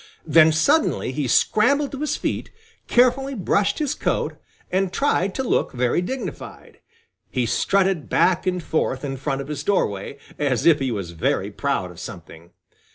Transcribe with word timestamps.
Then 0.25 0.51
suddenly 0.51 1.11
he 1.11 1.27
scrambled 1.27 1.91
to 1.91 1.99
his 1.99 2.17
feet, 2.17 2.49
carefully 2.87 3.35
brushed 3.35 3.77
his 3.77 3.93
coat, 3.93 4.33
and 4.71 4.91
tried 4.91 5.35
to 5.35 5.43
look 5.43 5.73
very 5.73 6.01
dignified. 6.01 6.79
He 7.29 7.45
strutted 7.45 8.09
back 8.09 8.47
and 8.47 8.63
forth 8.63 9.05
in 9.05 9.15
front 9.17 9.41
of 9.41 9.47
his 9.47 9.63
doorway, 9.63 10.17
as 10.39 10.65
if 10.65 10.79
he 10.79 10.89
was 10.91 11.11
very 11.11 11.51
proud 11.51 11.91
of 11.91 11.99
something. 11.99 12.49